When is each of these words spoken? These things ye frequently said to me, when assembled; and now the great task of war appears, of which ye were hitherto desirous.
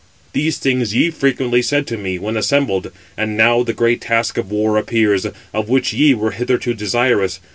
These 0.33 0.57
things 0.57 0.95
ye 0.95 1.11
frequently 1.11 1.61
said 1.61 1.85
to 1.85 1.95
me, 1.95 2.17
when 2.17 2.35
assembled; 2.35 2.91
and 3.15 3.37
now 3.37 3.61
the 3.61 3.71
great 3.71 4.01
task 4.01 4.35
of 4.39 4.49
war 4.49 4.75
appears, 4.77 5.27
of 5.53 5.69
which 5.69 5.93
ye 5.93 6.15
were 6.15 6.31
hitherto 6.31 6.73
desirous. 6.73 7.39